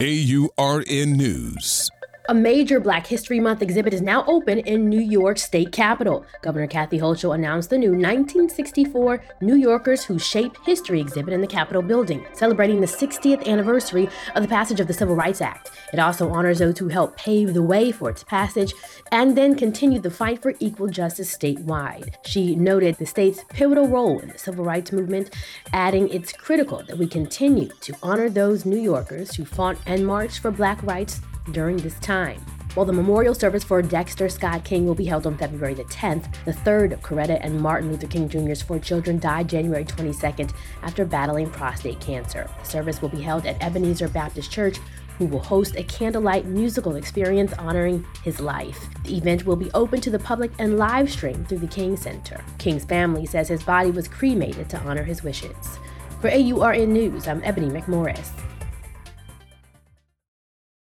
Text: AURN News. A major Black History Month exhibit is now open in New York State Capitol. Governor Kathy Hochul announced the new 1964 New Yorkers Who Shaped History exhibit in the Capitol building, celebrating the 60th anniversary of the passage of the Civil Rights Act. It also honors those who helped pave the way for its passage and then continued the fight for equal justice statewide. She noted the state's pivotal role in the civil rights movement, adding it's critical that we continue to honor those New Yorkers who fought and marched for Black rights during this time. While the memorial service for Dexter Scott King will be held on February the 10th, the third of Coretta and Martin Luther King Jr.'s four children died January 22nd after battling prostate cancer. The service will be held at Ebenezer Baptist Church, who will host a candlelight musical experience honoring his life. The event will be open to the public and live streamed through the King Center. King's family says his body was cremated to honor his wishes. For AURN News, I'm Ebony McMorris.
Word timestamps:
AURN 0.00 1.16
News. 1.16 1.90
A 2.30 2.34
major 2.34 2.78
Black 2.78 3.06
History 3.06 3.40
Month 3.40 3.62
exhibit 3.62 3.94
is 3.94 4.02
now 4.02 4.22
open 4.26 4.58
in 4.58 4.86
New 4.86 5.00
York 5.00 5.38
State 5.38 5.72
Capitol. 5.72 6.26
Governor 6.42 6.66
Kathy 6.66 6.98
Hochul 6.98 7.34
announced 7.34 7.70
the 7.70 7.78
new 7.78 7.92
1964 7.92 9.24
New 9.40 9.54
Yorkers 9.54 10.04
Who 10.04 10.18
Shaped 10.18 10.58
History 10.66 11.00
exhibit 11.00 11.32
in 11.32 11.40
the 11.40 11.46
Capitol 11.46 11.80
building, 11.80 12.26
celebrating 12.34 12.82
the 12.82 12.86
60th 12.86 13.46
anniversary 13.46 14.10
of 14.34 14.42
the 14.42 14.48
passage 14.48 14.78
of 14.78 14.88
the 14.88 14.92
Civil 14.92 15.14
Rights 15.14 15.40
Act. 15.40 15.70
It 15.90 15.98
also 15.98 16.28
honors 16.28 16.58
those 16.58 16.78
who 16.78 16.88
helped 16.88 17.16
pave 17.16 17.54
the 17.54 17.62
way 17.62 17.90
for 17.90 18.10
its 18.10 18.24
passage 18.24 18.74
and 19.10 19.34
then 19.34 19.54
continued 19.54 20.02
the 20.02 20.10
fight 20.10 20.42
for 20.42 20.52
equal 20.60 20.88
justice 20.88 21.34
statewide. 21.34 22.14
She 22.26 22.54
noted 22.54 22.96
the 22.96 23.06
state's 23.06 23.42
pivotal 23.48 23.88
role 23.88 24.18
in 24.18 24.28
the 24.28 24.38
civil 24.38 24.66
rights 24.66 24.92
movement, 24.92 25.34
adding 25.72 26.10
it's 26.10 26.34
critical 26.34 26.82
that 26.88 26.98
we 26.98 27.06
continue 27.06 27.70
to 27.80 27.94
honor 28.02 28.28
those 28.28 28.66
New 28.66 28.78
Yorkers 28.78 29.34
who 29.34 29.46
fought 29.46 29.78
and 29.86 30.06
marched 30.06 30.40
for 30.40 30.50
Black 30.50 30.82
rights 30.82 31.22
during 31.52 31.76
this 31.78 31.98
time. 32.00 32.40
While 32.74 32.86
the 32.86 32.92
memorial 32.92 33.34
service 33.34 33.64
for 33.64 33.82
Dexter 33.82 34.28
Scott 34.28 34.62
King 34.64 34.86
will 34.86 34.94
be 34.94 35.06
held 35.06 35.26
on 35.26 35.36
February 35.36 35.74
the 35.74 35.84
10th, 35.84 36.32
the 36.44 36.52
third 36.52 36.92
of 36.92 37.00
Coretta 37.00 37.38
and 37.40 37.60
Martin 37.60 37.90
Luther 37.90 38.06
King 38.06 38.28
Jr.'s 38.28 38.62
four 38.62 38.78
children 38.78 39.18
died 39.18 39.48
January 39.48 39.84
22nd 39.84 40.52
after 40.82 41.04
battling 41.04 41.50
prostate 41.50 42.00
cancer. 42.00 42.48
The 42.60 42.68
service 42.68 43.02
will 43.02 43.08
be 43.08 43.22
held 43.22 43.46
at 43.46 43.60
Ebenezer 43.62 44.08
Baptist 44.08 44.52
Church, 44.52 44.78
who 45.18 45.26
will 45.26 45.40
host 45.40 45.74
a 45.74 45.82
candlelight 45.82 46.44
musical 46.44 46.94
experience 46.94 47.52
honoring 47.54 48.06
his 48.22 48.38
life. 48.38 48.86
The 49.02 49.16
event 49.16 49.44
will 49.44 49.56
be 49.56 49.72
open 49.72 50.00
to 50.02 50.10
the 50.10 50.18
public 50.20 50.52
and 50.60 50.78
live 50.78 51.10
streamed 51.10 51.48
through 51.48 51.58
the 51.58 51.66
King 51.66 51.96
Center. 51.96 52.44
King's 52.58 52.84
family 52.84 53.26
says 53.26 53.48
his 53.48 53.64
body 53.64 53.90
was 53.90 54.06
cremated 54.06 54.68
to 54.70 54.78
honor 54.82 55.02
his 55.02 55.24
wishes. 55.24 55.80
For 56.20 56.30
AURN 56.30 56.92
News, 56.92 57.26
I'm 57.26 57.42
Ebony 57.42 57.68
McMorris. 57.68 58.30